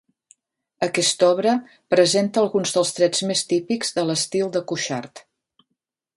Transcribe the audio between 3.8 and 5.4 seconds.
de l'estil de Cuixart.